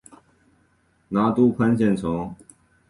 [1.09, 2.35] 拿督潘健成